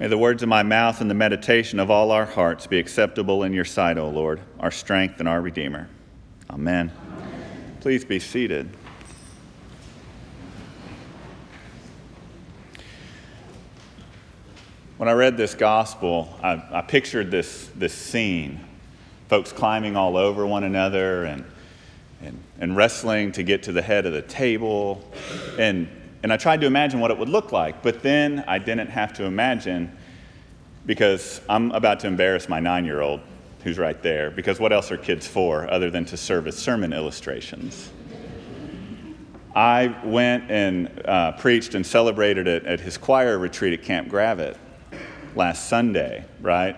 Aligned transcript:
May 0.00 0.08
the 0.08 0.18
words 0.18 0.42
of 0.42 0.48
my 0.48 0.64
mouth 0.64 1.00
and 1.00 1.08
the 1.08 1.14
meditation 1.14 1.78
of 1.78 1.88
all 1.88 2.10
our 2.10 2.26
hearts 2.26 2.66
be 2.66 2.80
acceptable 2.80 3.44
in 3.44 3.52
your 3.52 3.64
sight, 3.64 3.96
O 3.96 4.08
Lord, 4.08 4.40
our 4.58 4.72
strength 4.72 5.20
and 5.20 5.28
our 5.28 5.40
Redeemer. 5.40 5.88
Amen. 6.50 6.90
Amen. 7.12 7.76
Please 7.80 8.04
be 8.04 8.18
seated. 8.18 8.68
When 14.96 15.08
I 15.08 15.12
read 15.12 15.36
this 15.36 15.54
gospel, 15.54 16.36
I, 16.42 16.60
I, 16.72 16.82
pictured 16.82 17.30
this, 17.30 17.70
this 17.76 17.94
scene 17.94 18.60
folks 19.28 19.52
climbing 19.52 19.94
all 19.94 20.16
over 20.16 20.44
one 20.44 20.64
another 20.64 21.24
and, 21.24 21.44
and, 22.20 22.38
and 22.58 22.76
wrestling 22.76 23.30
to 23.32 23.44
get 23.44 23.62
to 23.64 23.72
the 23.72 23.82
head 23.82 24.06
of 24.06 24.12
the 24.12 24.22
table. 24.22 25.08
And, 25.56 25.88
and 26.24 26.32
I 26.32 26.38
tried 26.38 26.62
to 26.62 26.66
imagine 26.66 27.00
what 27.00 27.10
it 27.10 27.18
would 27.18 27.28
look 27.28 27.52
like, 27.52 27.82
but 27.82 28.02
then 28.02 28.44
I 28.48 28.58
didn't 28.58 28.88
have 28.88 29.12
to 29.12 29.24
imagine 29.24 29.94
because 30.86 31.42
I'm 31.50 31.70
about 31.72 32.00
to 32.00 32.06
embarrass 32.06 32.48
my 32.48 32.60
nine 32.60 32.86
year 32.86 33.02
old 33.02 33.20
who's 33.62 33.76
right 33.76 34.02
there. 34.02 34.30
Because 34.30 34.58
what 34.58 34.72
else 34.72 34.90
are 34.90 34.96
kids 34.96 35.26
for 35.26 35.70
other 35.70 35.90
than 35.90 36.06
to 36.06 36.16
serve 36.16 36.46
as 36.46 36.56
sermon 36.56 36.94
illustrations? 36.94 37.90
I 39.54 39.94
went 40.02 40.50
and 40.50 41.02
uh, 41.04 41.32
preached 41.32 41.74
and 41.74 41.84
celebrated 41.84 42.48
it 42.48 42.64
at 42.64 42.80
his 42.80 42.96
choir 42.96 43.38
retreat 43.38 43.78
at 43.78 43.84
Camp 43.84 44.08
Gravatt 44.08 44.56
last 45.36 45.68
Sunday, 45.68 46.24
right? 46.40 46.74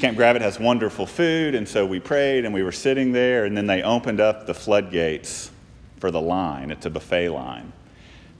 Camp 0.00 0.18
Gravatt 0.18 0.40
has 0.40 0.58
wonderful 0.58 1.06
food, 1.06 1.54
and 1.54 1.68
so 1.68 1.86
we 1.86 2.00
prayed 2.00 2.44
and 2.44 2.52
we 2.52 2.64
were 2.64 2.72
sitting 2.72 3.12
there, 3.12 3.44
and 3.44 3.56
then 3.56 3.68
they 3.68 3.84
opened 3.84 4.18
up 4.18 4.44
the 4.44 4.54
floodgates 4.54 5.52
for 6.00 6.10
the 6.10 6.20
line. 6.20 6.72
It's 6.72 6.84
a 6.84 6.90
buffet 6.90 7.28
line, 7.28 7.72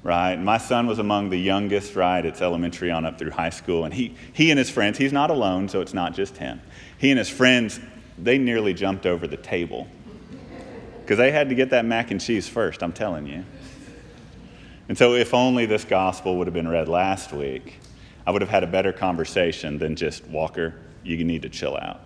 right? 0.03 0.37
My 0.37 0.59
son 0.59 0.87
was 0.87 0.99
among 0.99 1.31
the 1.31 1.39
youngest, 1.39 1.95
right? 1.95 2.25
It's 2.25 2.43
elementary 2.43 2.91
on 2.91 3.05
up 3.05 3.19
through 3.19 3.31
high 3.31 3.51
school, 3.51 3.85
and 3.85 3.95
he, 3.95 4.17
he 4.33 4.51
and 4.51 4.59
his 4.59 4.71
friends, 4.71 4.99
he's 4.99 5.13
not 5.13 5.31
alone, 5.31 5.69
so 5.69 5.81
it's 5.81 5.95
not 5.95 6.15
just 6.15 6.37
him. 6.37 6.61
He 6.99 7.11
and 7.11 7.19
his 7.19 7.29
friends, 7.29 7.81
they 8.19 8.39
nearly 8.39 8.75
jumped 8.75 9.07
over 9.07 9.27
the 9.27 9.37
table 9.37 9.87
because 11.01 11.19
they 11.19 11.31
had 11.31 11.49
to 11.49 11.55
get 11.55 11.71
that 11.71 11.85
mac 11.85 12.11
and 12.11 12.21
cheese 12.21 12.49
first, 12.49 12.83
I'm 12.83 12.93
telling 12.93 13.27
you. 13.27 13.45
And 14.89 14.99
so, 14.99 15.15
if 15.15 15.33
only 15.35 15.67
this 15.67 15.85
gospel 15.85 16.37
would 16.39 16.47
have 16.47 16.55
been 16.55 16.69
read 16.69 16.89
last 16.89 17.33
week, 17.33 17.79
I 18.27 18.31
would 18.31 18.43
have 18.43 18.51
had 18.51 18.63
a 18.63 18.67
better 18.67 18.93
conversation 18.93 19.79
than 19.79 19.97
just, 19.97 20.27
Walker, 20.27 20.75
you 21.03 21.23
need 21.25 21.43
to 21.43 21.49
chill 21.49 21.77
out. 21.77 22.01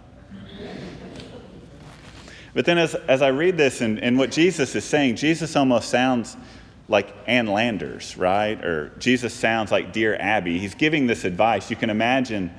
But 2.54 2.64
then, 2.64 2.78
as, 2.78 2.94
as 2.94 3.20
I 3.22 3.28
read 3.28 3.56
this 3.58 3.80
and, 3.82 3.98
and 3.98 4.18
what 4.18 4.30
Jesus 4.30 4.74
is 4.74 4.84
saying, 4.84 5.16
Jesus 5.16 5.56
almost 5.56 5.90
sounds 5.90 6.36
like 6.88 7.12
Ann 7.26 7.46
Landers, 7.46 8.16
right? 8.16 8.62
Or 8.64 8.92
Jesus 8.98 9.34
sounds 9.34 9.72
like 9.72 9.92
Dear 9.92 10.16
Abby. 10.16 10.58
He's 10.58 10.74
giving 10.74 11.06
this 11.06 11.24
advice. 11.24 11.68
You 11.70 11.76
can 11.76 11.90
imagine 11.90 12.52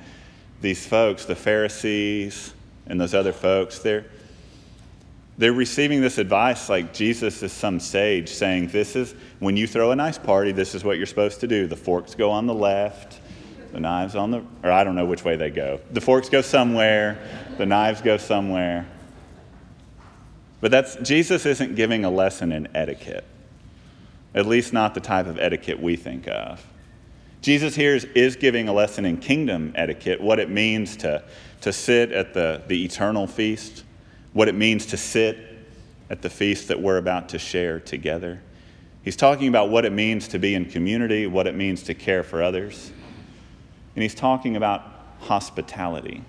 these 0.60 0.86
folks, 0.86 1.24
the 1.24 1.36
Pharisees 1.36 2.52
and 2.86 3.00
those 3.00 3.14
other 3.14 3.32
folks, 3.32 3.78
they're, 3.78 4.06
they're 5.36 5.52
receiving 5.52 6.00
this 6.00 6.18
advice 6.18 6.68
like 6.68 6.92
Jesus 6.92 7.42
is 7.42 7.52
some 7.52 7.78
sage 7.78 8.28
saying, 8.28 8.68
This 8.68 8.96
is 8.96 9.14
when 9.38 9.56
you 9.56 9.66
throw 9.66 9.92
a 9.92 9.96
nice 9.96 10.18
party, 10.18 10.52
this 10.52 10.74
is 10.74 10.82
what 10.82 10.96
you're 10.96 11.06
supposed 11.06 11.40
to 11.40 11.46
do. 11.46 11.66
The 11.66 11.76
forks 11.76 12.14
go 12.14 12.30
on 12.30 12.46
the 12.46 12.54
left, 12.54 13.20
the 13.72 13.80
knives 13.80 14.16
on 14.16 14.30
the, 14.30 14.44
or 14.64 14.72
I 14.72 14.82
don't 14.84 14.96
know 14.96 15.06
which 15.06 15.24
way 15.24 15.36
they 15.36 15.50
go. 15.50 15.80
The 15.92 16.00
forks 16.00 16.28
go 16.28 16.40
somewhere, 16.40 17.18
the 17.56 17.66
knives 17.66 18.00
go 18.00 18.16
somewhere. 18.16 18.86
But 20.60 20.72
that's, 20.72 20.96
Jesus 20.96 21.46
isn't 21.46 21.76
giving 21.76 22.04
a 22.04 22.10
lesson 22.10 22.50
in 22.50 22.68
etiquette, 22.74 23.24
at 24.34 24.46
least 24.46 24.72
not 24.72 24.94
the 24.94 25.00
type 25.00 25.26
of 25.26 25.38
etiquette 25.38 25.80
we 25.80 25.96
think 25.96 26.28
of. 26.28 26.64
Jesus 27.40 27.74
here 27.74 27.94
is, 27.94 28.04
is 28.14 28.36
giving 28.36 28.68
a 28.68 28.72
lesson 28.72 29.04
in 29.04 29.16
kingdom 29.16 29.72
etiquette, 29.74 30.20
what 30.20 30.38
it 30.38 30.50
means 30.50 30.96
to, 30.98 31.22
to 31.60 31.72
sit 31.72 32.12
at 32.12 32.34
the, 32.34 32.62
the 32.66 32.84
eternal 32.84 33.26
feast, 33.26 33.84
what 34.32 34.48
it 34.48 34.54
means 34.54 34.86
to 34.86 34.96
sit 34.96 35.38
at 36.10 36.22
the 36.22 36.30
feast 36.30 36.68
that 36.68 36.80
we're 36.80 36.98
about 36.98 37.28
to 37.30 37.38
share 37.38 37.80
together. 37.80 38.40
He's 39.02 39.16
talking 39.16 39.48
about 39.48 39.70
what 39.70 39.84
it 39.84 39.92
means 39.92 40.28
to 40.28 40.38
be 40.38 40.54
in 40.54 40.64
community, 40.66 41.26
what 41.26 41.46
it 41.46 41.54
means 41.54 41.82
to 41.84 41.94
care 41.94 42.22
for 42.22 42.42
others 42.42 42.92
and 43.98 44.02
he's 44.04 44.14
talking 44.14 44.54
about 44.54 44.82
hospitality. 45.22 46.22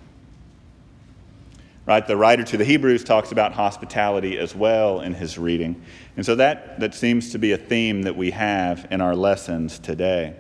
Right? 1.90 2.06
The 2.06 2.16
writer 2.16 2.44
to 2.44 2.56
the 2.56 2.66
Hebrews 2.66 3.04
talks 3.04 3.32
about 3.32 3.54
hospitality 3.54 4.38
as 4.38 4.54
well 4.54 5.02
in 5.02 5.16
his 5.16 5.40
reading. 5.40 5.82
And 6.18 6.24
so 6.24 6.36
that, 6.36 6.80
that 6.82 6.94
seems 6.94 7.32
to 7.32 7.40
be 7.40 7.54
a 7.54 7.58
theme 7.58 8.04
that 8.04 8.16
we 8.16 8.30
have 8.30 8.88
in 8.92 9.02
our 9.02 9.16
lessons 9.16 9.80
today. 9.80 10.36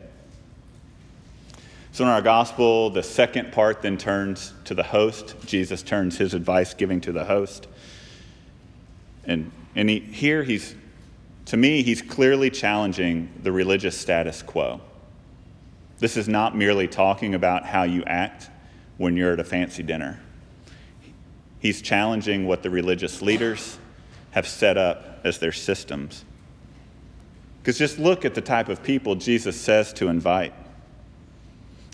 So 1.92 2.04
in 2.04 2.10
our 2.12 2.22
gospel, 2.22 2.92
the 2.92 3.02
second 3.02 3.52
part 3.52 3.82
then 3.82 3.98
turns 3.98 4.54
to 4.66 4.76
the 4.76 4.84
host. 4.84 5.38
Jesus 5.44 5.82
turns 5.82 6.20
his 6.20 6.36
advice 6.36 6.76
giving 6.76 7.02
to 7.02 7.12
the 7.12 7.26
host. 7.26 7.68
And, 9.24 9.52
and 9.76 9.90
he, 9.90 10.02
here 10.02 10.44
he's, 10.44 10.76
to 11.46 11.58
me, 11.58 11.82
he's 11.82 12.04
clearly 12.04 12.52
challenging 12.52 13.28
the 13.42 13.52
religious 13.52 13.98
status 13.98 14.44
quo. 14.44 14.82
This 15.98 16.16
is 16.16 16.28
not 16.28 16.56
merely 16.56 16.88
talking 16.88 17.34
about 17.34 17.66
how 17.66 17.82
you 17.86 18.04
act 18.04 18.52
when 18.98 19.18
you're 19.18 19.34
at 19.34 19.40
a 19.40 19.44
fancy 19.44 19.82
dinner. 19.82 20.20
He's 21.60 21.82
challenging 21.82 22.48
what 22.48 22.64
the 22.64 22.70
religious 22.70 23.22
leaders 23.22 23.78
have 24.32 24.48
set 24.48 24.78
up 24.78 25.20
as 25.24 25.40
their 25.40 25.52
systems. 25.52 26.24
Because 27.62 27.78
just 27.78 28.00
look 28.00 28.24
at 28.24 28.36
the 28.36 28.42
type 28.42 28.70
of 28.70 28.82
people 28.82 29.16
Jesus 29.16 29.60
says 29.60 29.92
to 29.94 30.08
invite. 30.08 30.54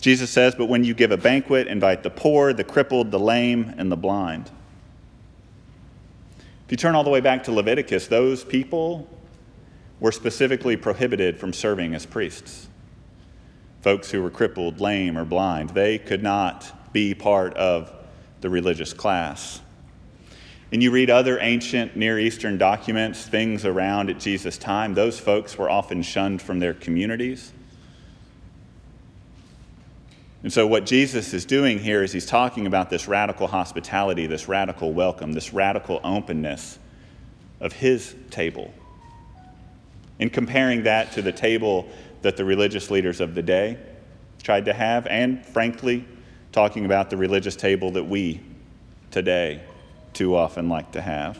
Jesus 0.00 0.30
says, 0.30 0.54
But 0.54 0.66
when 0.66 0.84
you 0.84 0.94
give 0.94 1.10
a 1.10 1.16
banquet, 1.16 1.66
invite 1.66 2.02
the 2.02 2.10
poor, 2.10 2.52
the 2.52 2.64
crippled, 2.64 3.10
the 3.10 3.18
lame, 3.18 3.74
and 3.76 3.90
the 3.90 3.96
blind. 3.96 4.50
If 6.66 6.70
you 6.70 6.76
turn 6.76 6.94
all 6.94 7.04
the 7.04 7.10
way 7.10 7.20
back 7.20 7.44
to 7.44 7.52
Leviticus, 7.52 8.06
those 8.06 8.44
people 8.44 9.08
were 9.98 10.12
specifically 10.12 10.76
prohibited 10.76 11.38
from 11.38 11.52
serving 11.52 11.94
as 11.94 12.06
priests 12.06 12.68
folks 13.86 14.10
who 14.10 14.20
were 14.20 14.30
crippled, 14.30 14.80
lame, 14.80 15.16
or 15.16 15.24
blind. 15.24 15.70
They 15.70 15.96
could 15.96 16.20
not 16.20 16.92
be 16.92 17.14
part 17.14 17.54
of 17.54 17.92
the 18.46 18.50
religious 18.50 18.92
class. 18.92 19.60
And 20.70 20.80
you 20.80 20.92
read 20.92 21.10
other 21.10 21.40
ancient 21.40 21.96
Near 21.96 22.16
Eastern 22.16 22.58
documents, 22.58 23.26
things 23.26 23.64
around 23.64 24.08
at 24.08 24.20
Jesus' 24.20 24.56
time, 24.56 24.94
those 24.94 25.18
folks 25.18 25.58
were 25.58 25.68
often 25.68 26.00
shunned 26.00 26.40
from 26.40 26.60
their 26.60 26.72
communities. 26.72 27.52
And 30.44 30.52
so, 30.52 30.64
what 30.64 30.86
Jesus 30.86 31.34
is 31.34 31.44
doing 31.44 31.80
here 31.80 32.04
is 32.04 32.12
he's 32.12 32.24
talking 32.24 32.68
about 32.68 32.88
this 32.88 33.08
radical 33.08 33.48
hospitality, 33.48 34.28
this 34.28 34.46
radical 34.46 34.92
welcome, 34.92 35.32
this 35.32 35.52
radical 35.52 36.00
openness 36.04 36.78
of 37.58 37.72
his 37.72 38.14
table. 38.30 38.72
And 40.20 40.32
comparing 40.32 40.84
that 40.84 41.10
to 41.14 41.22
the 41.22 41.32
table 41.32 41.88
that 42.22 42.36
the 42.36 42.44
religious 42.44 42.92
leaders 42.92 43.20
of 43.20 43.34
the 43.34 43.42
day 43.42 43.76
tried 44.40 44.66
to 44.66 44.72
have, 44.72 45.08
and 45.08 45.44
frankly, 45.44 46.04
talking 46.52 46.84
about 46.84 47.10
the 47.10 47.16
religious 47.16 47.56
table 47.56 47.90
that 47.92 48.04
we 48.04 48.40
today 49.10 49.62
too 50.12 50.34
often 50.34 50.68
like 50.68 50.92
to 50.92 51.00
have. 51.00 51.38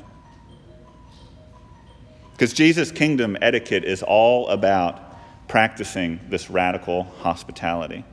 Because 2.32 2.52
Jesus' 2.52 2.92
kingdom 2.92 3.36
etiquette 3.40 3.84
is 3.84 4.02
all 4.02 4.48
about 4.48 5.02
practicing 5.48 6.20
this 6.28 6.50
radical 6.50 7.04
hospitality. 7.20 8.04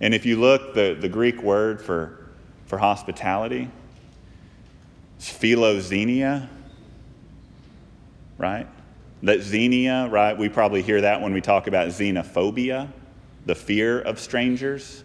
And 0.00 0.14
if 0.14 0.24
you 0.26 0.36
look, 0.36 0.74
the, 0.74 0.96
the 1.00 1.08
Greek 1.08 1.42
word 1.42 1.82
for, 1.82 2.28
for 2.66 2.78
hospitality 2.78 3.68
is 5.18 5.26
philoxenia, 5.26 6.48
right? 8.38 8.66
That 9.22 9.40
xenia, 9.40 10.08
right? 10.08 10.36
We 10.36 10.48
probably 10.48 10.82
hear 10.82 11.00
that 11.00 11.20
when 11.20 11.32
we 11.32 11.40
talk 11.40 11.68
about 11.68 11.88
xenophobia, 11.88 12.92
the 13.46 13.54
fear 13.54 14.00
of 14.00 14.18
strangers. 14.18 15.04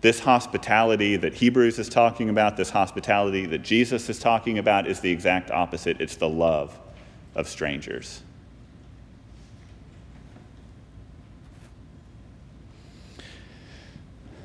This 0.00 0.20
hospitality 0.20 1.16
that 1.16 1.34
Hebrews 1.34 1.78
is 1.78 1.88
talking 1.88 2.30
about, 2.30 2.56
this 2.56 2.70
hospitality 2.70 3.44
that 3.46 3.62
Jesus 3.62 4.08
is 4.08 4.18
talking 4.18 4.58
about, 4.58 4.86
is 4.86 5.00
the 5.00 5.10
exact 5.10 5.50
opposite. 5.50 6.00
It's 6.00 6.16
the 6.16 6.28
love 6.28 6.78
of 7.34 7.48
strangers. 7.48 8.22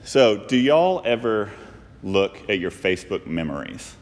So, 0.04 0.38
do 0.38 0.58
y'all 0.58 1.02
ever 1.06 1.52
look 2.04 2.38
at 2.50 2.60
your 2.60 2.70
Facebook 2.70 3.26
memories? 3.26 3.96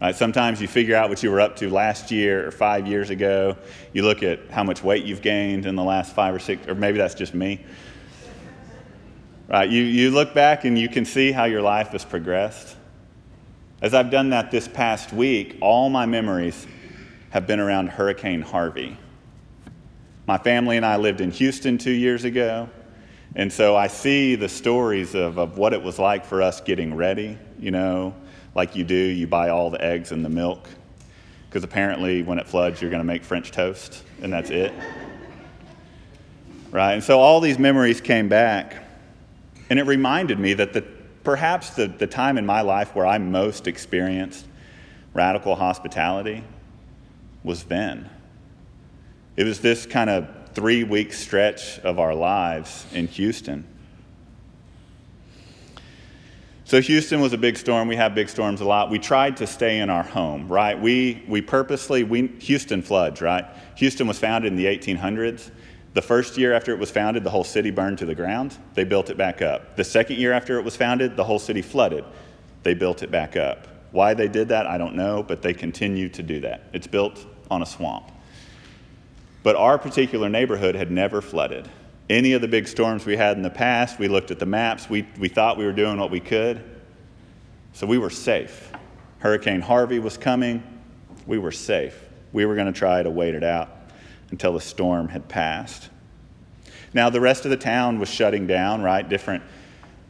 Uh, 0.00 0.12
sometimes 0.12 0.60
you 0.60 0.68
figure 0.68 0.96
out 0.96 1.08
what 1.08 1.22
you 1.22 1.30
were 1.30 1.40
up 1.40 1.56
to 1.56 1.68
last 1.68 2.10
year 2.10 2.46
or 2.46 2.50
five 2.50 2.86
years 2.86 3.10
ago. 3.10 3.56
You 3.92 4.02
look 4.02 4.22
at 4.22 4.50
how 4.50 4.62
much 4.64 4.82
weight 4.82 5.04
you've 5.04 5.22
gained 5.22 5.66
in 5.66 5.76
the 5.76 5.82
last 5.82 6.14
five 6.14 6.34
or 6.34 6.38
six, 6.38 6.66
or 6.68 6.74
maybe 6.74 6.98
that's 6.98 7.14
just 7.14 7.34
me. 7.34 7.64
Right? 9.48 9.68
You, 9.68 9.82
you 9.82 10.10
look 10.10 10.34
back 10.34 10.64
and 10.64 10.78
you 10.78 10.88
can 10.88 11.04
see 11.04 11.32
how 11.32 11.44
your 11.44 11.62
life 11.62 11.88
has 11.88 12.04
progressed. 12.04 12.76
As 13.82 13.92
I've 13.92 14.10
done 14.10 14.30
that 14.30 14.50
this 14.50 14.66
past 14.66 15.12
week, 15.12 15.58
all 15.60 15.90
my 15.90 16.06
memories 16.06 16.66
have 17.30 17.46
been 17.46 17.60
around 17.60 17.88
Hurricane 17.88 18.40
Harvey. 18.40 18.96
My 20.26 20.38
family 20.38 20.78
and 20.78 20.86
I 20.86 20.96
lived 20.96 21.20
in 21.20 21.30
Houston 21.32 21.76
two 21.76 21.90
years 21.90 22.24
ago, 22.24 22.70
And 23.36 23.52
so 23.52 23.74
I 23.74 23.88
see 23.88 24.36
the 24.36 24.48
stories 24.48 25.14
of, 25.14 25.38
of 25.38 25.58
what 25.58 25.72
it 25.72 25.82
was 25.82 25.98
like 25.98 26.24
for 26.24 26.40
us 26.40 26.60
getting 26.60 26.94
ready, 26.94 27.36
you 27.58 27.72
know, 27.72 28.14
like 28.54 28.76
you 28.76 28.84
do, 28.84 28.94
you 28.94 29.26
buy 29.26 29.48
all 29.48 29.70
the 29.70 29.82
eggs 29.84 30.12
and 30.12 30.24
the 30.24 30.28
milk, 30.28 30.68
because 31.48 31.64
apparently 31.64 32.22
when 32.22 32.38
it 32.38 32.46
floods, 32.46 32.80
you're 32.80 32.90
going 32.90 33.00
to 33.00 33.06
make 33.06 33.24
French 33.24 33.50
toast, 33.50 34.04
and 34.22 34.32
that's 34.32 34.50
it. 34.50 34.72
right? 36.70 36.92
And 36.92 37.02
so 37.02 37.18
all 37.18 37.40
these 37.40 37.58
memories 37.58 38.00
came 38.00 38.28
back, 38.28 38.83
and 39.70 39.78
it 39.78 39.84
reminded 39.84 40.38
me 40.38 40.54
that 40.54 40.72
the, 40.72 40.82
perhaps 41.22 41.70
the, 41.70 41.86
the 41.86 42.06
time 42.06 42.38
in 42.38 42.46
my 42.46 42.60
life 42.60 42.94
where 42.94 43.06
I 43.06 43.18
most 43.18 43.66
experienced 43.66 44.46
radical 45.14 45.56
hospitality 45.56 46.44
was 47.42 47.64
then. 47.64 48.10
It 49.36 49.44
was 49.44 49.60
this 49.60 49.86
kind 49.86 50.10
of 50.10 50.28
three 50.54 50.84
week 50.84 51.12
stretch 51.12 51.78
of 51.80 51.98
our 51.98 52.14
lives 52.14 52.86
in 52.92 53.08
Houston. 53.08 53.66
So 56.66 56.80
Houston 56.80 57.20
was 57.20 57.34
a 57.34 57.38
big 57.38 57.58
storm. 57.58 57.88
We 57.88 57.96
have 57.96 58.14
big 58.14 58.28
storms 58.28 58.62
a 58.62 58.64
lot. 58.64 58.90
We 58.90 58.98
tried 58.98 59.36
to 59.38 59.46
stay 59.46 59.80
in 59.80 59.90
our 59.90 60.02
home, 60.02 60.48
right? 60.48 60.80
We, 60.80 61.22
we 61.28 61.42
purposely, 61.42 62.04
we, 62.04 62.28
Houston 62.40 62.80
floods, 62.80 63.20
right? 63.20 63.44
Houston 63.76 64.06
was 64.06 64.18
founded 64.18 64.50
in 64.50 64.56
the 64.56 64.64
1800s. 64.64 65.50
The 65.94 66.02
first 66.02 66.36
year 66.36 66.52
after 66.52 66.72
it 66.72 66.78
was 66.78 66.90
founded, 66.90 67.22
the 67.22 67.30
whole 67.30 67.44
city 67.44 67.70
burned 67.70 67.98
to 67.98 68.06
the 68.06 68.16
ground. 68.16 68.58
They 68.74 68.82
built 68.82 69.10
it 69.10 69.16
back 69.16 69.40
up. 69.40 69.76
The 69.76 69.84
second 69.84 70.18
year 70.18 70.32
after 70.32 70.58
it 70.58 70.64
was 70.64 70.76
founded, 70.76 71.16
the 71.16 71.22
whole 71.22 71.38
city 71.38 71.62
flooded. 71.62 72.04
They 72.64 72.74
built 72.74 73.04
it 73.04 73.12
back 73.12 73.36
up. 73.36 73.68
Why 73.92 74.12
they 74.12 74.26
did 74.26 74.48
that, 74.48 74.66
I 74.66 74.76
don't 74.76 74.96
know, 74.96 75.22
but 75.22 75.40
they 75.40 75.54
continue 75.54 76.08
to 76.08 76.22
do 76.22 76.40
that. 76.40 76.64
It's 76.72 76.88
built 76.88 77.24
on 77.48 77.62
a 77.62 77.66
swamp. 77.66 78.10
But 79.44 79.54
our 79.54 79.78
particular 79.78 80.28
neighborhood 80.28 80.74
had 80.74 80.90
never 80.90 81.20
flooded. 81.20 81.70
Any 82.10 82.32
of 82.32 82.42
the 82.42 82.48
big 82.48 82.66
storms 82.66 83.06
we 83.06 83.16
had 83.16 83.36
in 83.36 83.44
the 83.44 83.50
past, 83.50 84.00
we 84.00 84.08
looked 84.08 84.32
at 84.32 84.40
the 84.40 84.46
maps, 84.46 84.90
we, 84.90 85.06
we 85.20 85.28
thought 85.28 85.56
we 85.56 85.64
were 85.64 85.72
doing 85.72 85.96
what 85.98 86.10
we 86.10 86.18
could. 86.18 86.62
So 87.72 87.86
we 87.86 87.98
were 87.98 88.10
safe. 88.10 88.72
Hurricane 89.18 89.60
Harvey 89.60 90.00
was 90.00 90.18
coming, 90.18 90.62
we 91.24 91.38
were 91.38 91.52
safe. 91.52 92.02
We 92.32 92.46
were 92.46 92.56
going 92.56 92.66
to 92.66 92.72
try 92.72 93.00
to 93.04 93.10
wait 93.10 93.36
it 93.36 93.44
out 93.44 93.83
until 94.30 94.52
the 94.52 94.60
storm 94.60 95.08
had 95.08 95.28
passed. 95.28 95.90
Now, 96.92 97.10
the 97.10 97.20
rest 97.20 97.44
of 97.44 97.50
the 97.50 97.56
town 97.56 97.98
was 97.98 98.08
shutting 98.08 98.46
down, 98.46 98.82
right? 98.82 99.08
Different 99.08 99.42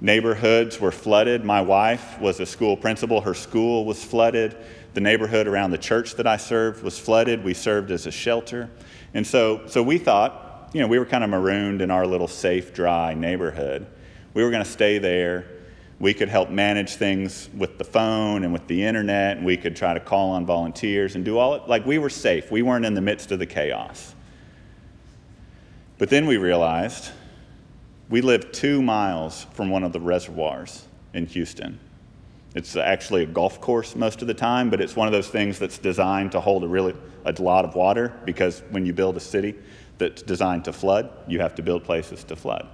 neighborhoods 0.00 0.78
were 0.80 0.92
flooded. 0.92 1.44
My 1.44 1.62
wife 1.62 2.20
was 2.20 2.40
a 2.40 2.46
school 2.46 2.76
principal, 2.76 3.22
her 3.22 3.34
school 3.34 3.84
was 3.84 4.04
flooded. 4.04 4.56
The 4.92 5.00
neighborhood 5.00 5.48
around 5.48 5.70
the 5.72 5.78
church 5.78 6.14
that 6.16 6.26
I 6.26 6.36
served 6.36 6.84
was 6.84 6.98
flooded. 6.98 7.42
We 7.42 7.54
served 7.54 7.90
as 7.90 8.06
a 8.06 8.12
shelter. 8.12 8.70
And 9.12 9.26
so, 9.26 9.66
so 9.66 9.82
we 9.82 9.98
thought, 9.98 10.70
you 10.72 10.80
know, 10.80 10.86
we 10.86 10.98
were 10.98 11.06
kind 11.06 11.24
of 11.24 11.30
marooned 11.30 11.82
in 11.82 11.90
our 11.90 12.06
little 12.06 12.28
safe, 12.28 12.72
dry 12.72 13.14
neighborhood. 13.14 13.86
We 14.34 14.44
were 14.44 14.50
going 14.50 14.62
to 14.62 14.70
stay 14.70 14.98
there. 14.98 15.46
We 16.00 16.12
could 16.12 16.28
help 16.28 16.50
manage 16.50 16.96
things 16.96 17.48
with 17.56 17.78
the 17.78 17.84
phone 17.84 18.44
and 18.44 18.52
with 18.52 18.66
the 18.66 18.84
internet, 18.84 19.36
and 19.36 19.46
we 19.46 19.56
could 19.56 19.76
try 19.76 19.94
to 19.94 20.00
call 20.00 20.32
on 20.32 20.44
volunteers 20.44 21.14
and 21.14 21.24
do 21.24 21.38
all 21.38 21.54
it. 21.54 21.68
Like 21.68 21.86
we 21.86 21.98
were 21.98 22.10
safe. 22.10 22.50
We 22.50 22.62
weren't 22.62 22.84
in 22.84 22.94
the 22.94 23.00
midst 23.00 23.30
of 23.32 23.38
the 23.38 23.46
chaos. 23.46 24.14
But 25.98 26.10
then 26.10 26.26
we 26.26 26.36
realized 26.36 27.10
we 28.10 28.20
live 28.20 28.52
two 28.52 28.82
miles 28.82 29.46
from 29.52 29.70
one 29.70 29.84
of 29.84 29.92
the 29.92 30.00
reservoirs 30.00 30.86
in 31.14 31.26
Houston. 31.26 31.78
It's 32.54 32.76
actually 32.76 33.24
a 33.24 33.26
golf 33.26 33.60
course 33.60 33.96
most 33.96 34.20
of 34.22 34.28
the 34.28 34.34
time, 34.34 34.70
but 34.70 34.80
it's 34.80 34.94
one 34.94 35.08
of 35.08 35.12
those 35.12 35.28
things 35.28 35.58
that's 35.58 35.78
designed 35.78 36.32
to 36.32 36.40
hold 36.40 36.64
a 36.64 36.68
really 36.68 36.94
a 37.24 37.42
lot 37.42 37.64
of 37.64 37.74
water 37.74 38.12
because 38.24 38.62
when 38.70 38.84
you 38.84 38.92
build 38.92 39.16
a 39.16 39.20
city 39.20 39.54
that's 39.98 40.22
designed 40.22 40.64
to 40.66 40.72
flood, 40.72 41.10
you 41.26 41.40
have 41.40 41.54
to 41.54 41.62
build 41.62 41.84
places 41.84 42.22
to 42.24 42.36
flood. 42.36 42.68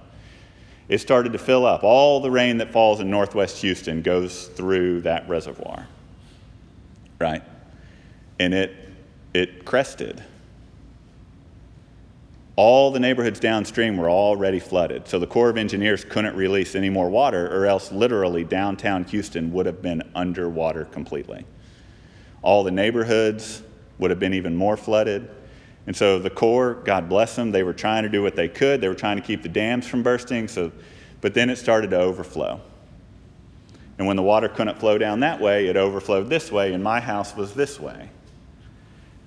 It 0.87 0.99
started 0.99 1.33
to 1.33 1.39
fill 1.39 1.65
up. 1.65 1.83
All 1.83 2.19
the 2.19 2.31
rain 2.31 2.57
that 2.57 2.71
falls 2.71 2.99
in 2.99 3.09
northwest 3.09 3.61
Houston 3.61 4.01
goes 4.01 4.47
through 4.47 5.01
that 5.01 5.27
reservoir. 5.29 5.87
Right? 7.19 7.43
And 8.39 8.53
it 8.53 8.75
it 9.33 9.63
crested 9.63 10.23
all 12.55 12.91
the 12.91 12.99
neighborhoods 12.99 13.39
downstream 13.39 13.97
were 13.97 14.09
already 14.09 14.59
flooded. 14.59 15.07
So 15.07 15.17
the 15.17 15.27
Corps 15.27 15.49
of 15.49 15.57
Engineers 15.57 16.03
couldn't 16.03 16.35
release 16.35 16.75
any 16.75 16.91
more 16.91 17.09
water, 17.09 17.47
or 17.47 17.65
else 17.65 17.91
literally 17.91 18.43
downtown 18.43 19.03
Houston 19.05 19.51
would 19.53 19.65
have 19.65 19.81
been 19.81 20.03
underwater 20.13 20.85
completely. 20.85 21.45
All 22.43 22.63
the 22.63 22.69
neighborhoods 22.69 23.63
would 23.97 24.11
have 24.11 24.19
been 24.19 24.33
even 24.33 24.55
more 24.55 24.77
flooded. 24.77 25.27
And 25.87 25.95
so 25.95 26.19
the 26.19 26.29
Corps, 26.29 26.75
God 26.83 27.09
bless 27.09 27.35
them, 27.35 27.51
they 27.51 27.63
were 27.63 27.73
trying 27.73 28.03
to 28.03 28.09
do 28.09 28.21
what 28.21 28.35
they 28.35 28.47
could. 28.47 28.81
They 28.81 28.87
were 28.87 28.95
trying 28.95 29.17
to 29.17 29.23
keep 29.23 29.41
the 29.41 29.49
dams 29.49 29.87
from 29.87 30.03
bursting. 30.03 30.47
So, 30.47 30.71
but 31.21 31.33
then 31.33 31.49
it 31.49 31.57
started 31.57 31.89
to 31.91 31.99
overflow. 31.99 32.61
And 33.97 34.07
when 34.07 34.15
the 34.15 34.23
water 34.23 34.47
couldn't 34.47 34.79
flow 34.79 34.97
down 34.97 35.19
that 35.19 35.39
way, 35.39 35.67
it 35.67 35.77
overflowed 35.77 36.29
this 36.29 36.51
way, 36.51 36.73
and 36.73 36.83
my 36.83 36.99
house 36.99 37.35
was 37.35 37.53
this 37.53 37.79
way. 37.79 38.09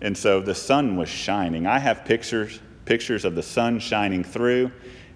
And 0.01 0.17
so 0.17 0.41
the 0.41 0.55
sun 0.55 0.97
was 0.97 1.09
shining. 1.09 1.67
I 1.67 1.79
have 1.79 2.05
pictures 2.05 2.61
pictures 2.85 3.25
of 3.25 3.35
the 3.35 3.43
sun 3.43 3.79
shining 3.79 4.23
through, 4.23 4.71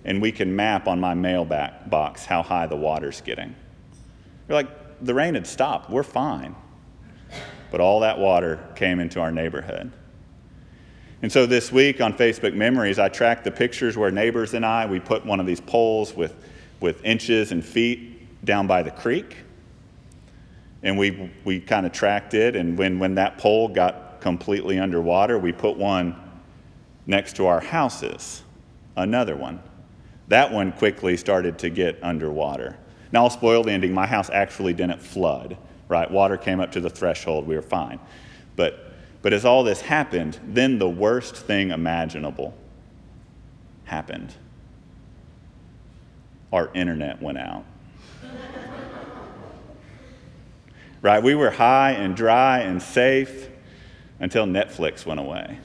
and 0.05 0.23
we 0.23 0.32
can 0.32 0.55
map 0.55 0.88
on 0.88 0.99
my 1.00 1.14
mailbox 1.14 2.25
how 2.25 2.43
high 2.43 2.67
the 2.67 2.76
water's 2.76 3.20
getting. 3.20 3.55
You're 4.49 4.56
like, 4.56 5.05
the 5.05 5.14
rain 5.14 5.34
had 5.34 5.46
stopped. 5.46 5.91
We're 5.91 6.02
fine. 6.02 6.55
But 7.70 7.81
all 7.81 8.00
that 8.00 8.19
water 8.19 8.67
came 8.75 9.00
into 9.00 9.20
our 9.20 9.31
neighborhood. 9.31 9.93
And 11.20 11.32
so 11.32 11.47
this 11.47 11.73
week 11.73 12.00
on 12.00 12.12
Facebook 12.12 12.55
Memories, 12.55 12.99
I 13.00 13.09
tracked 13.09 13.43
the 13.43 13.50
pictures 13.50 13.97
where 13.97 14.11
neighbors 14.11 14.55
and 14.55 14.65
I, 14.65 14.87
we 14.87 15.00
put 15.00 15.26
one 15.26 15.41
of 15.41 15.47
these 15.47 15.61
poles 15.61 16.15
with, 16.15 16.35
with 16.81 17.05
inches 17.05 17.50
and 17.50 17.65
feet 17.65 18.44
down 18.44 18.69
by 18.69 18.82
the 18.82 18.93
creek. 18.93 19.37
And 20.85 20.97
we, 20.97 21.32
we 21.44 21.59
kind 21.59 21.87
of 21.87 21.93
tracked 21.93 22.35
it. 22.35 22.55
And 22.55 22.79
when, 22.79 23.00
when 23.00 23.17
that 23.17 23.37
pole 23.37 23.67
got 23.67 24.20
completely 24.20 24.79
underwater, 24.79 25.38
we 25.38 25.53
put 25.53 25.76
one 25.76 26.15
next 27.06 27.35
to 27.37 27.47
our 27.47 27.61
houses, 27.61 28.43
another 28.97 29.35
one. 29.35 29.61
That 30.29 30.53
one 30.53 30.70
quickly 30.70 31.17
started 31.17 31.59
to 31.61 31.70
get 31.70 31.99
underwater. 32.03 32.76
Now, 33.11 33.25
I'll 33.25 33.31
spoil 33.31 33.65
the 33.65 33.73
ending. 33.73 33.93
My 33.93 34.06
house 34.06 34.31
actually 34.31 34.75
didn't 34.75 35.00
flood, 35.00 35.56
right? 35.88 36.09
Water 36.09 36.37
came 36.37 36.61
up 36.61 36.70
to 36.73 36.81
the 36.81 36.91
threshold. 36.91 37.49
We 37.49 37.56
were 37.56 37.62
fine. 37.62 37.99
But, 38.55 38.88
but 39.23 39.32
as 39.32 39.44
all 39.44 39.65
this 39.65 39.81
happened, 39.82 40.38
then 40.47 40.79
the 40.79 40.88
worst 40.88 41.37
thing 41.37 41.70
imaginable 41.70 42.55
happened. 43.85 44.35
Our 46.53 46.70
internet 46.75 47.20
went 47.20 47.39
out. 47.39 47.65
right? 51.03 51.22
We 51.22 51.34
were 51.34 51.51
high 51.51 51.93
and 51.93 52.17
dry 52.17 52.60
and 52.60 52.81
safe 52.82 53.48
until 54.20 54.46
Netflix 54.46 55.05
went 55.05 55.20
away. 55.20 55.58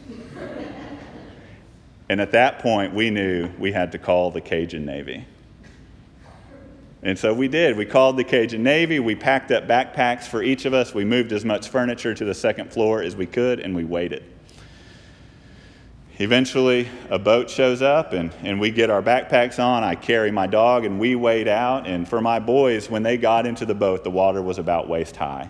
And 2.09 2.21
at 2.21 2.31
that 2.31 2.59
point, 2.59 2.93
we 2.93 3.09
knew 3.09 3.49
we 3.57 3.71
had 3.71 3.91
to 3.93 3.97
call 3.97 4.29
the 4.29 4.41
Cajun 4.41 4.85
Navy. 4.85 5.25
And 7.03 7.19
so 7.19 7.33
we 7.33 7.49
did. 7.49 7.75
We 7.75 7.85
called 7.85 8.15
the 8.15 8.23
Cajun 8.23 8.63
Navy. 8.63 8.99
We 8.99 9.13
packed 9.13 9.51
up 9.51 9.67
backpacks 9.67 10.23
for 10.23 10.41
each 10.41 10.63
of 10.63 10.73
us. 10.73 10.93
We 10.93 11.03
moved 11.03 11.33
as 11.33 11.43
much 11.43 11.67
furniture 11.67 12.13
to 12.13 12.23
the 12.23 12.33
second 12.33 12.71
floor 12.71 13.01
as 13.03 13.13
we 13.13 13.25
could, 13.25 13.59
and 13.59 13.75
we 13.75 13.83
waited. 13.83 14.23
Eventually, 16.17 16.87
a 17.09 17.19
boat 17.19 17.49
shows 17.49 17.81
up, 17.81 18.13
and, 18.13 18.31
and 18.43 18.57
we 18.57 18.71
get 18.71 18.89
our 18.89 19.01
backpacks 19.01 19.61
on. 19.61 19.83
I 19.83 19.95
carry 19.95 20.31
my 20.31 20.47
dog, 20.47 20.85
and 20.85 20.97
we 20.97 21.15
wade 21.15 21.49
out. 21.49 21.87
And 21.87 22.07
for 22.07 22.21
my 22.21 22.39
boys, 22.39 22.89
when 22.89 23.03
they 23.03 23.17
got 23.17 23.45
into 23.45 23.65
the 23.65 23.75
boat, 23.75 24.05
the 24.05 24.11
water 24.11 24.41
was 24.41 24.57
about 24.57 24.87
waist 24.87 25.17
high 25.17 25.49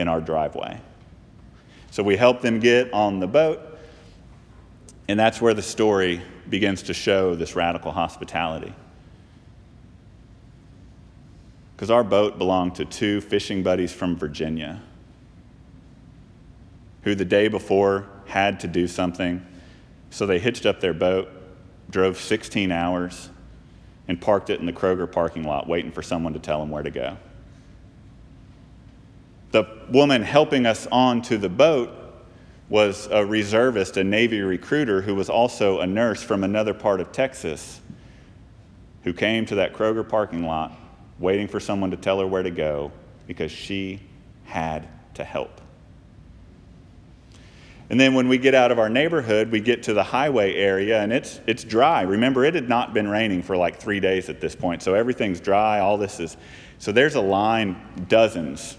in 0.00 0.08
our 0.08 0.20
driveway. 0.20 0.80
So 1.92 2.02
we 2.02 2.16
helped 2.16 2.42
them 2.42 2.58
get 2.58 2.92
on 2.92 3.20
the 3.20 3.28
boat. 3.28 3.60
And 5.06 5.20
that's 5.20 5.40
where 5.40 5.54
the 5.54 5.62
story 5.62 6.20
begins 6.48 6.82
to 6.84 6.94
show 6.94 7.36
this 7.36 7.54
radical 7.54 7.92
hospitality. 7.92 8.74
Because 11.80 11.90
our 11.90 12.04
boat 12.04 12.36
belonged 12.36 12.74
to 12.74 12.84
two 12.84 13.22
fishing 13.22 13.62
buddies 13.62 13.90
from 13.90 14.14
Virginia 14.14 14.82
who 17.04 17.14
the 17.14 17.24
day 17.24 17.48
before 17.48 18.06
had 18.26 18.60
to 18.60 18.68
do 18.68 18.86
something. 18.86 19.42
So 20.10 20.26
they 20.26 20.38
hitched 20.38 20.66
up 20.66 20.80
their 20.80 20.92
boat, 20.92 21.30
drove 21.88 22.20
16 22.20 22.70
hours, 22.70 23.30
and 24.08 24.20
parked 24.20 24.50
it 24.50 24.60
in 24.60 24.66
the 24.66 24.74
Kroger 24.74 25.10
parking 25.10 25.44
lot, 25.44 25.66
waiting 25.66 25.90
for 25.90 26.02
someone 26.02 26.34
to 26.34 26.38
tell 26.38 26.60
them 26.60 26.68
where 26.68 26.82
to 26.82 26.90
go. 26.90 27.16
The 29.52 29.64
woman 29.90 30.20
helping 30.20 30.66
us 30.66 30.86
onto 30.92 31.38
the 31.38 31.48
boat 31.48 31.96
was 32.68 33.08
a 33.10 33.24
reservist, 33.24 33.96
a 33.96 34.04
Navy 34.04 34.42
recruiter 34.42 35.00
who 35.00 35.14
was 35.14 35.30
also 35.30 35.80
a 35.80 35.86
nurse 35.86 36.22
from 36.22 36.44
another 36.44 36.74
part 36.74 37.00
of 37.00 37.10
Texas 37.10 37.80
who 39.02 39.14
came 39.14 39.46
to 39.46 39.54
that 39.54 39.72
Kroger 39.72 40.06
parking 40.06 40.44
lot 40.44 40.76
waiting 41.20 41.46
for 41.46 41.60
someone 41.60 41.92
to 41.92 41.96
tell 41.96 42.18
her 42.18 42.26
where 42.26 42.42
to 42.42 42.50
go 42.50 42.90
because 43.26 43.52
she 43.52 44.00
had 44.44 44.88
to 45.14 45.22
help. 45.22 45.60
And 47.90 47.98
then 47.98 48.14
when 48.14 48.28
we 48.28 48.38
get 48.38 48.54
out 48.54 48.70
of 48.70 48.78
our 48.78 48.88
neighborhood, 48.88 49.50
we 49.50 49.60
get 49.60 49.82
to 49.84 49.92
the 49.94 50.02
highway 50.02 50.54
area 50.54 51.02
and 51.02 51.12
it's, 51.12 51.40
it's 51.48 51.64
dry. 51.64 52.02
Remember, 52.02 52.44
it 52.44 52.54
had 52.54 52.68
not 52.68 52.94
been 52.94 53.08
raining 53.08 53.42
for 53.42 53.56
like 53.56 53.80
three 53.80 53.98
days 53.98 54.28
at 54.28 54.40
this 54.40 54.54
point, 54.54 54.80
so 54.82 54.94
everything's 54.94 55.40
dry. 55.40 55.80
All 55.80 55.98
this 55.98 56.20
is. 56.20 56.36
So 56.78 56.92
there's 56.92 57.16
a 57.16 57.20
line, 57.20 57.76
dozens 58.08 58.76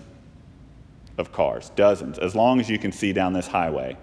of 1.18 1.34
cars, 1.34 1.72
dozens, 1.76 2.20
as 2.20 2.36
long 2.36 2.62
as 2.62 2.70
you 2.70 2.80
can 2.80 2.94
see 2.94 3.12
down 3.12 3.34
this 3.34 3.48
highway. 3.48 3.98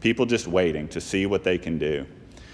People 0.00 0.26
just 0.26 0.46
waiting 0.46 0.86
to 0.88 1.00
see 1.00 1.26
what 1.26 1.42
they 1.42 1.58
can 1.58 1.76
do. 1.76 2.06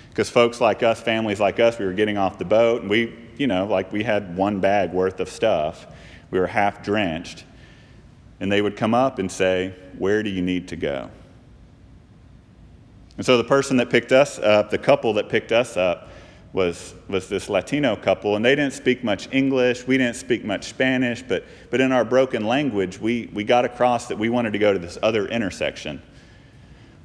Because 0.08 0.30
folks 0.30 0.62
like 0.62 0.82
us, 0.82 1.00
families 1.00 1.40
like 1.40 1.60
us, 1.60 1.78
we 1.78 1.84
were 1.84 1.92
getting 1.92 2.16
off 2.16 2.38
the 2.38 2.44
boat 2.44 2.80
and 2.80 2.90
we, 2.90 3.14
you 3.38 3.46
know, 3.46 3.66
like 3.66 3.92
we 3.92 4.02
had 4.02 4.36
one 4.36 4.60
bag 4.60 4.92
worth 4.92 5.20
of 5.20 5.28
stuff. 5.28 5.86
We 6.30 6.38
were 6.38 6.46
half 6.46 6.82
drenched. 6.82 7.44
And 8.40 8.52
they 8.52 8.62
would 8.62 8.76
come 8.76 8.94
up 8.94 9.18
and 9.18 9.30
say, 9.30 9.74
Where 9.98 10.22
do 10.22 10.30
you 10.30 10.42
need 10.42 10.68
to 10.68 10.76
go? 10.76 11.10
And 13.16 13.26
so 13.26 13.36
the 13.36 13.44
person 13.44 13.78
that 13.78 13.90
picked 13.90 14.12
us 14.12 14.38
up, 14.38 14.70
the 14.70 14.78
couple 14.78 15.14
that 15.14 15.28
picked 15.28 15.50
us 15.50 15.76
up, 15.76 16.08
was, 16.52 16.94
was 17.08 17.28
this 17.28 17.50
Latino 17.50 17.94
couple, 17.94 18.36
and 18.36 18.44
they 18.44 18.54
didn't 18.54 18.72
speak 18.72 19.04
much 19.04 19.28
English. 19.32 19.86
We 19.86 19.98
didn't 19.98 20.16
speak 20.16 20.44
much 20.44 20.64
Spanish, 20.64 21.22
but, 21.22 21.44
but 21.70 21.80
in 21.80 21.92
our 21.92 22.04
broken 22.04 22.46
language, 22.46 22.98
we, 22.98 23.28
we 23.34 23.44
got 23.44 23.64
across 23.64 24.06
that 24.06 24.18
we 24.18 24.28
wanted 24.28 24.52
to 24.54 24.58
go 24.58 24.72
to 24.72 24.78
this 24.78 24.98
other 25.02 25.26
intersection 25.26 26.00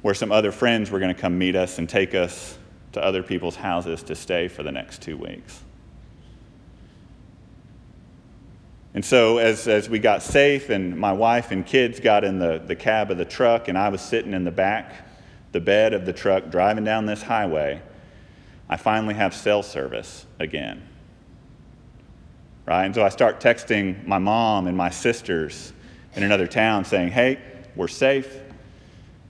where 0.02 0.14
some 0.14 0.30
other 0.30 0.52
friends 0.52 0.90
were 0.90 0.98
going 0.98 1.14
to 1.14 1.20
come 1.20 1.36
meet 1.36 1.56
us 1.56 1.78
and 1.78 1.88
take 1.88 2.14
us 2.14 2.58
to 2.92 3.02
other 3.02 3.22
people's 3.22 3.56
houses 3.56 4.02
to 4.04 4.14
stay 4.14 4.48
for 4.48 4.62
the 4.62 4.70
next 4.70 5.02
two 5.02 5.16
weeks. 5.16 5.63
And 8.94 9.04
so, 9.04 9.38
as, 9.38 9.66
as 9.66 9.88
we 9.88 9.98
got 9.98 10.22
safe, 10.22 10.70
and 10.70 10.96
my 10.96 11.12
wife 11.12 11.50
and 11.50 11.66
kids 11.66 11.98
got 11.98 12.22
in 12.22 12.38
the, 12.38 12.62
the 12.64 12.76
cab 12.76 13.10
of 13.10 13.18
the 13.18 13.24
truck, 13.24 13.66
and 13.66 13.76
I 13.76 13.88
was 13.88 14.00
sitting 14.00 14.32
in 14.32 14.44
the 14.44 14.52
back 14.52 14.94
the 15.54 15.60
bed 15.60 15.94
of 15.94 16.04
the 16.04 16.12
truck 16.12 16.50
driving 16.50 16.82
down 16.82 17.06
this 17.06 17.22
highway, 17.22 17.80
I 18.68 18.76
finally 18.76 19.14
have 19.14 19.32
cell 19.32 19.62
service 19.62 20.26
again. 20.40 20.82
Right? 22.66 22.84
And 22.84 22.94
so 22.94 23.04
I 23.04 23.08
start 23.08 23.40
texting 23.40 24.04
my 24.04 24.18
mom 24.18 24.66
and 24.66 24.76
my 24.76 24.90
sisters 24.90 25.72
in 26.16 26.24
another 26.24 26.48
town 26.48 26.84
saying, 26.84 27.10
hey, 27.10 27.40
we're 27.76 27.86
safe. 27.86 28.40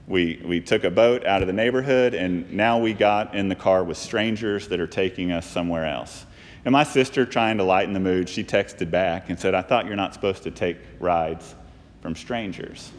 We, 0.07 0.41
we 0.43 0.61
took 0.61 0.83
a 0.83 0.89
boat 0.89 1.25
out 1.25 1.41
of 1.41 1.47
the 1.47 1.53
neighborhood, 1.53 2.15
and 2.15 2.51
now 2.51 2.79
we 2.79 2.93
got 2.93 3.35
in 3.35 3.49
the 3.49 3.55
car 3.55 3.83
with 3.83 3.97
strangers 3.97 4.67
that 4.69 4.79
are 4.79 4.87
taking 4.87 5.31
us 5.31 5.45
somewhere 5.45 5.85
else. 5.85 6.25
And 6.65 6.71
my 6.71 6.83
sister, 6.83 7.25
trying 7.25 7.57
to 7.59 7.63
lighten 7.63 7.93
the 7.93 7.99
mood, 7.99 8.27
she 8.27 8.43
texted 8.43 8.89
back 8.89 9.29
and 9.29 9.39
said, 9.39 9.53
I 9.53 9.61
thought 9.61 9.85
you're 9.85 9.95
not 9.95 10.15
supposed 10.15 10.43
to 10.43 10.51
take 10.51 10.77
rides 10.99 11.53
from 12.01 12.15
strangers. 12.15 12.91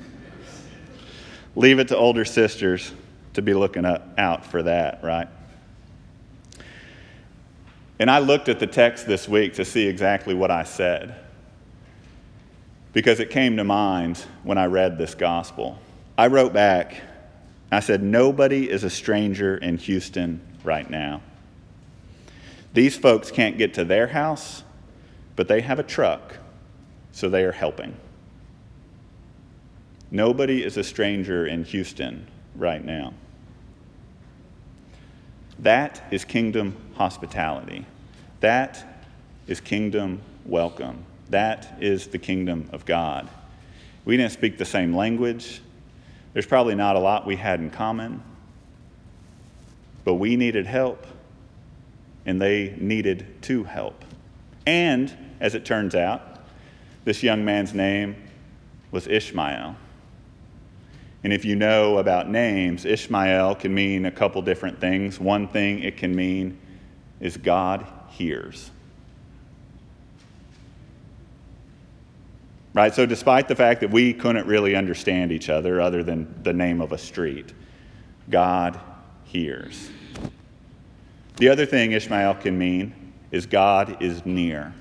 Leave 1.56 1.80
it 1.80 1.88
to 1.88 1.96
older 1.96 2.25
sisters 2.25 2.92
to 3.35 3.42
be 3.42 3.54
looking 3.54 3.85
out 3.85 4.46
for 4.46 4.62
that, 4.62 5.02
right? 5.02 5.28
And 7.99 8.11
I 8.11 8.20
looked 8.20 8.49
at 8.49 8.61
the 8.61 8.66
text 8.66 9.06
this 9.06 9.28
week 9.28 9.54
to 9.54 9.64
see 9.64 9.87
exactly 9.87 10.35
what 10.35 10.50
I 10.50 10.62
said 10.62 11.16
because 12.92 13.20
it 13.20 13.30
came 13.30 13.56
to 13.56 13.64
mind 13.64 14.18
when 14.42 14.58
I 14.58 14.66
read 14.66 14.96
this 14.96 15.14
gospel. 15.14 15.78
I 16.16 16.28
wrote 16.28 16.52
back, 16.52 17.02
I 17.73 17.80
said, 17.80 18.02
Nobody 18.02 18.70
is 18.70 18.85
a 18.85 18.90
stranger 18.90 19.56
in 19.56 19.76
Houston 19.78 20.40
right 20.62 20.88
now. 20.88 21.20
These 22.76 22.99
folks 22.99 23.30
can't 23.30 23.56
get 23.56 23.73
to 23.73 23.85
their 23.87 24.09
house, 24.09 24.62
but 25.35 25.49
they 25.49 25.62
have 25.62 25.78
a 25.78 25.83
truck, 25.83 26.37
so 27.11 27.30
they 27.30 27.42
are 27.45 27.52
helping. 27.52 27.97
Nobody 30.11 30.62
is 30.62 30.76
a 30.76 30.85
stranger 30.85 31.47
in 31.47 31.64
Houston 31.64 32.26
right 32.54 32.85
now. 32.85 33.14
That 35.59 36.06
is 36.11 36.26
kingdom 36.26 36.76
hospitality. 36.97 37.87
That 38.40 39.06
is 39.47 39.59
kingdom 39.59 40.21
welcome. 40.45 41.02
That 41.30 41.78
is 41.80 42.09
the 42.09 42.18
kingdom 42.18 42.68
of 42.75 42.85
God. 42.85 43.26
We 44.04 44.18
didn't 44.18 44.33
speak 44.33 44.59
the 44.59 44.66
same 44.66 44.95
language. 44.95 45.62
There's 46.35 46.45
probably 46.45 46.75
not 46.75 46.95
a 46.95 47.00
lot 47.00 47.26
we 47.26 47.37
had 47.37 47.59
in 47.59 47.71
common, 47.71 48.23
but 50.04 50.16
we 50.16 50.37
needed 50.37 50.66
help, 50.66 51.06
and 52.26 52.42
they 52.42 52.75
needed 52.78 53.42
to 53.42 53.64
help. 53.64 54.04
And, 54.66 55.16
as 55.40 55.54
it 55.54 55.64
turns 55.64 55.95
out, 55.95 56.40
this 57.04 57.23
young 57.23 57.45
man's 57.45 57.73
name 57.73 58.16
was 58.90 59.06
Ishmael. 59.06 59.76
And 61.23 61.33
if 61.33 61.45
you 61.45 61.56
know 61.56 61.99
about 61.99 62.28
names, 62.28 62.85
Ishmael 62.85 63.54
can 63.56 63.73
mean 63.73 64.04
a 64.04 64.11
couple 64.11 64.42
different 64.42 64.80
things. 64.80 65.18
One 65.18 65.49
thing 65.49 65.83
it 65.83 65.97
can 65.97 66.14
mean 66.14 66.59
is 67.21 67.37
God 67.37 67.87
hears. 68.09 68.71
Right? 72.75 72.95
So, 72.95 73.06
despite 73.06 73.49
the 73.49 73.56
fact 73.56 73.80
that 73.80 73.90
we 73.90 74.12
couldn't 74.12 74.47
really 74.47 74.76
understand 74.76 75.33
each 75.33 75.49
other 75.49 75.80
other 75.80 76.02
than 76.02 76.42
the 76.42 76.52
name 76.52 76.80
of 76.83 76.92
a 76.92 76.99
street, 76.99 77.54
God 78.28 78.78
hears. 79.25 79.90
The 81.37 81.49
other 81.49 81.66
thing 81.66 81.93
Ishmael 81.93 82.37
can 82.37 82.59
mean 82.59 83.12
is 83.31 83.47
God 83.47 84.02
is 84.02 84.25
near. 84.25 84.73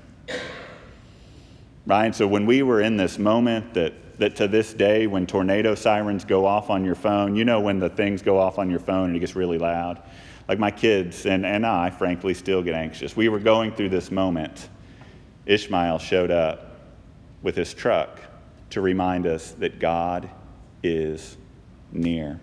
Right? 1.86 2.14
So, 2.14 2.26
when 2.26 2.46
we 2.46 2.62
were 2.62 2.80
in 2.80 2.96
this 2.96 3.18
moment 3.18 3.74
that 3.74 3.92
that 4.18 4.36
to 4.36 4.48
this 4.48 4.72
day, 4.72 5.06
when 5.06 5.26
tornado 5.26 5.74
sirens 5.74 6.24
go 6.24 6.46
off 6.46 6.70
on 6.70 6.84
your 6.84 6.94
phone, 6.94 7.36
you 7.36 7.44
know 7.44 7.60
when 7.60 7.78
the 7.78 7.88
things 7.88 8.22
go 8.22 8.38
off 8.38 8.58
on 8.58 8.70
your 8.70 8.80
phone 8.80 9.08
and 9.08 9.16
it 9.16 9.20
gets 9.20 9.36
really 9.36 9.58
loud? 9.58 10.02
Like 10.48 10.58
my 10.58 10.70
kids 10.70 11.26
and, 11.26 11.44
and 11.44 11.66
I, 11.66 11.90
frankly, 11.90 12.32
still 12.34 12.62
get 12.62 12.74
anxious. 12.74 13.16
We 13.16 13.28
were 13.28 13.40
going 13.40 13.72
through 13.72 13.90
this 13.90 14.10
moment. 14.10 14.68
Ishmael 15.44 15.98
showed 15.98 16.30
up 16.30 16.76
with 17.42 17.56
his 17.56 17.74
truck 17.74 18.20
to 18.70 18.80
remind 18.80 19.26
us 19.26 19.52
that 19.52 19.78
God 19.78 20.30
is 20.82 21.36
near. 21.92 22.40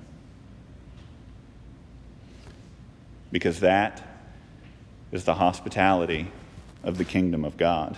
Because 3.34 3.60
that 3.62 4.02
is 5.12 5.26
the 5.26 5.34
hospitality 5.34 6.32
of 6.84 6.98
the 6.98 7.04
kingdom 7.04 7.44
of 7.44 7.58
God. 7.58 7.98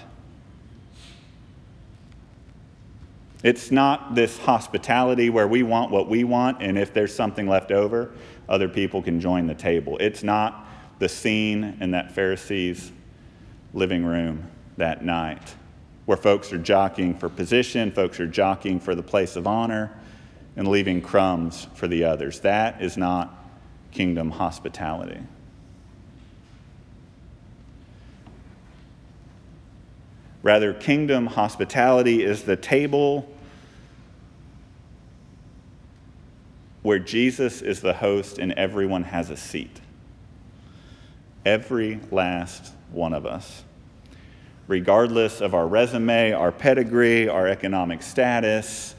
It's 3.43 3.69
not 3.69 4.15
this 4.15 4.39
hospitality 4.39 5.29
where 5.29 5.47
we 5.47 5.61
want 5.61 5.91
what 5.91 6.09
we 6.09 6.23
want, 6.23 6.63
and 6.63 6.79
if 6.79 6.93
there's 6.93 7.13
something 7.13 7.47
left 7.47 7.71
over, 7.71 8.11
other 8.49 8.67
people 8.67 9.03
can 9.03 9.19
join 9.19 9.45
the 9.45 9.53
table. 9.53 9.97
It's 9.99 10.23
not 10.23 10.67
the 10.99 11.09
scene 11.09 11.77
in 11.79 11.91
that 11.91 12.11
Pharisee's 12.11 12.91
living 13.73 14.05
room 14.05 14.49
that 14.77 15.03
night 15.03 15.53
where 16.05 16.17
folks 16.17 16.53
are 16.53 16.57
jockeying 16.57 17.17
for 17.17 17.27
position, 17.27 17.91
folks 17.91 18.19
are 18.19 18.27
jockeying 18.27 18.79
for 18.79 18.95
the 18.95 19.03
place 19.03 19.35
of 19.35 19.47
honor, 19.47 19.91
and 20.55 20.67
leaving 20.67 21.01
crumbs 21.01 21.67
for 21.75 21.87
the 21.87 22.05
others. 22.05 22.39
That 22.39 22.81
is 22.81 22.95
not 22.95 23.44
kingdom 23.95 24.29
hospitality. 24.29 25.21
Rather, 30.43 30.73
kingdom 30.73 31.27
hospitality 31.27 32.21
is 32.21 32.43
the 32.43 32.57
table 32.57 33.25
where 36.81 36.99
Jesus 36.99 37.61
is 37.61 37.79
the 37.79 37.93
host 37.93 38.37
and 38.37 38.51
everyone 38.51 39.03
has 39.03 39.29
a 39.29 39.37
seat. 39.37 39.79
Every 41.45 42.01
last 42.11 42.73
one 42.91 43.13
of 43.13 43.25
us. 43.25 43.63
Regardless 44.67 45.39
of 45.39 45.53
our 45.53 45.65
resume, 45.65 46.33
our 46.33 46.51
pedigree, 46.51 47.29
our 47.29 47.47
economic 47.47 48.03
status, 48.03 48.93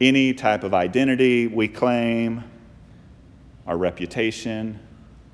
any 0.00 0.32
type 0.32 0.64
of 0.64 0.72
identity 0.72 1.46
we 1.46 1.68
claim, 1.68 2.42
our 3.66 3.76
reputation, 3.76 4.78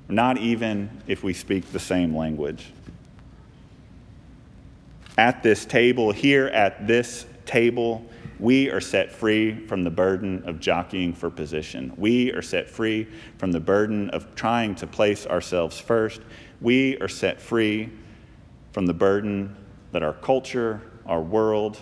not 0.09 0.37
even 0.37 1.01
if 1.07 1.23
we 1.23 1.33
speak 1.33 1.71
the 1.71 1.79
same 1.79 2.15
language. 2.15 2.71
At 5.17 5.43
this 5.43 5.65
table, 5.65 6.11
here 6.11 6.47
at 6.47 6.87
this 6.87 7.25
table, 7.45 8.05
we 8.39 8.69
are 8.71 8.81
set 8.81 9.11
free 9.11 9.65
from 9.67 9.83
the 9.83 9.91
burden 9.91 10.43
of 10.45 10.59
jockeying 10.59 11.13
for 11.13 11.29
position. 11.29 11.93
We 11.95 12.31
are 12.33 12.41
set 12.41 12.69
free 12.69 13.07
from 13.37 13.51
the 13.51 13.59
burden 13.59 14.09
of 14.09 14.33
trying 14.35 14.75
to 14.75 14.87
place 14.87 15.27
ourselves 15.27 15.79
first. 15.79 16.21
We 16.59 16.97
are 16.97 17.07
set 17.07 17.39
free 17.39 17.91
from 18.71 18.87
the 18.87 18.93
burden 18.93 19.55
that 19.91 20.01
our 20.01 20.13
culture, 20.13 20.81
our 21.05 21.21
world, 21.21 21.77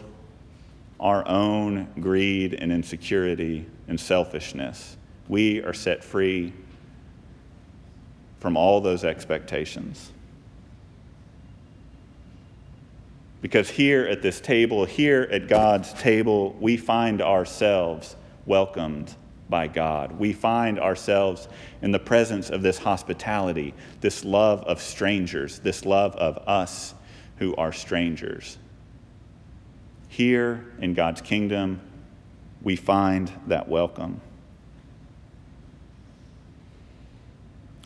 our 0.99 1.27
own 1.27 1.87
greed 1.99 2.53
and 2.53 2.71
insecurity 2.71 3.65
and 3.87 3.99
selfishness, 3.99 4.97
we 5.31 5.63
are 5.63 5.73
set 5.73 6.03
free 6.03 6.51
from 8.39 8.57
all 8.57 8.81
those 8.81 9.05
expectations. 9.05 10.11
Because 13.41 13.69
here 13.69 14.03
at 14.03 14.21
this 14.21 14.41
table, 14.41 14.83
here 14.83 15.29
at 15.31 15.47
God's 15.47 15.93
table, 15.93 16.53
we 16.59 16.75
find 16.75 17.21
ourselves 17.21 18.17
welcomed 18.45 19.15
by 19.49 19.67
God. 19.67 20.19
We 20.19 20.33
find 20.33 20.77
ourselves 20.77 21.47
in 21.81 21.91
the 21.91 21.99
presence 21.99 22.49
of 22.49 22.61
this 22.61 22.77
hospitality, 22.77 23.73
this 24.01 24.25
love 24.25 24.65
of 24.65 24.81
strangers, 24.81 25.59
this 25.59 25.85
love 25.85 26.13
of 26.17 26.39
us 26.45 26.93
who 27.37 27.55
are 27.55 27.71
strangers. 27.71 28.57
Here 30.09 30.73
in 30.79 30.93
God's 30.93 31.21
kingdom, 31.21 31.79
we 32.61 32.75
find 32.75 33.31
that 33.47 33.69
welcome. 33.69 34.19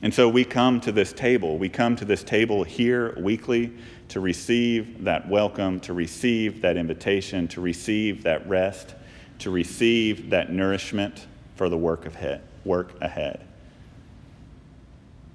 And 0.01 0.13
so 0.13 0.27
we 0.29 0.43
come 0.43 0.81
to 0.81 0.91
this 0.91 1.13
table. 1.13 1.57
We 1.57 1.69
come 1.69 1.95
to 1.95 2.05
this 2.05 2.23
table 2.23 2.63
here 2.63 3.17
weekly 3.17 3.71
to 4.09 4.19
receive 4.19 5.03
that 5.03 5.27
welcome, 5.27 5.79
to 5.81 5.93
receive 5.93 6.61
that 6.61 6.77
invitation, 6.77 7.47
to 7.49 7.61
receive 7.61 8.23
that 8.23 8.47
rest, 8.47 8.93
to 9.39 9.49
receive 9.49 10.29
that 10.29 10.51
nourishment 10.51 11.27
for 11.55 11.69
the 11.69 11.77
work, 11.77 12.13
he- 12.15 12.35
work 12.63 12.93
ahead. 13.01 13.41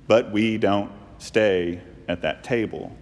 But 0.06 0.30
we 0.30 0.58
don't 0.58 0.92
stay 1.18 1.80
at 2.08 2.22
that 2.22 2.44
table. 2.44 2.92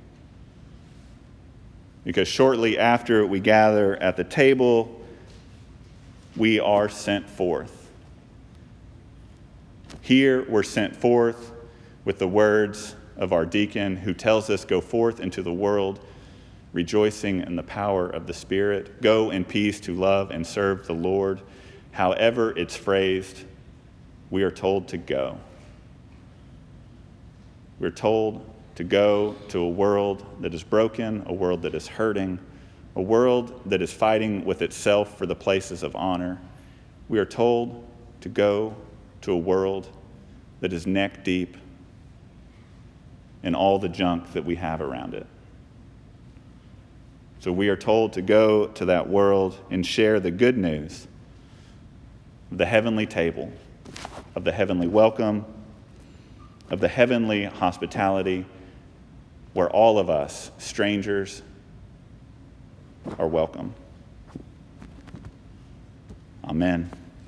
Because 2.04 2.28
shortly 2.28 2.78
after 2.78 3.26
we 3.26 3.40
gather 3.40 3.96
at 3.96 4.16
the 4.16 4.24
table, 4.24 5.02
we 6.36 6.60
are 6.60 6.88
sent 6.88 7.28
forth. 7.28 7.87
Here 10.08 10.46
we're 10.48 10.62
sent 10.62 10.96
forth 10.96 11.52
with 12.06 12.18
the 12.18 12.26
words 12.26 12.96
of 13.18 13.34
our 13.34 13.44
deacon 13.44 13.94
who 13.94 14.14
tells 14.14 14.48
us, 14.48 14.64
Go 14.64 14.80
forth 14.80 15.20
into 15.20 15.42
the 15.42 15.52
world, 15.52 16.00
rejoicing 16.72 17.42
in 17.42 17.56
the 17.56 17.62
power 17.62 18.08
of 18.08 18.26
the 18.26 18.32
Spirit. 18.32 19.02
Go 19.02 19.28
in 19.30 19.44
peace 19.44 19.78
to 19.80 19.92
love 19.92 20.30
and 20.30 20.46
serve 20.46 20.86
the 20.86 20.94
Lord. 20.94 21.42
However, 21.92 22.56
it's 22.56 22.74
phrased, 22.74 23.44
we 24.30 24.42
are 24.44 24.50
told 24.50 24.88
to 24.88 24.96
go. 24.96 25.36
We're 27.78 27.90
told 27.90 28.50
to 28.76 28.84
go 28.84 29.34
to 29.48 29.58
a 29.58 29.68
world 29.68 30.24
that 30.40 30.54
is 30.54 30.62
broken, 30.62 31.22
a 31.26 31.34
world 31.34 31.60
that 31.60 31.74
is 31.74 31.86
hurting, 31.86 32.38
a 32.96 33.02
world 33.02 33.60
that 33.66 33.82
is 33.82 33.92
fighting 33.92 34.46
with 34.46 34.62
itself 34.62 35.18
for 35.18 35.26
the 35.26 35.36
places 35.36 35.82
of 35.82 35.94
honor. 35.94 36.40
We 37.10 37.18
are 37.18 37.26
told 37.26 37.86
to 38.22 38.30
go 38.30 38.74
to 39.20 39.32
a 39.32 39.36
world 39.36 39.90
that 40.60 40.72
is 40.72 40.86
neck 40.86 41.24
deep 41.24 41.56
in 43.42 43.54
all 43.54 43.78
the 43.78 43.88
junk 43.88 44.32
that 44.32 44.44
we 44.44 44.56
have 44.56 44.80
around 44.80 45.14
it. 45.14 45.26
So 47.40 47.52
we 47.52 47.68
are 47.68 47.76
told 47.76 48.12
to 48.14 48.22
go 48.22 48.66
to 48.66 48.84
that 48.86 49.08
world 49.08 49.58
and 49.70 49.86
share 49.86 50.18
the 50.18 50.32
good 50.32 50.58
news 50.58 51.06
of 52.50 52.58
the 52.58 52.66
heavenly 52.66 53.06
table, 53.06 53.52
of 54.34 54.44
the 54.44 54.52
heavenly 54.52 54.88
welcome, 54.88 55.44
of 56.70 56.80
the 56.80 56.88
heavenly 56.88 57.44
hospitality, 57.44 58.44
where 59.54 59.70
all 59.70 59.98
of 59.98 60.10
us, 60.10 60.50
strangers, 60.58 61.42
are 63.18 63.28
welcome. 63.28 63.72
Amen. 66.44 66.90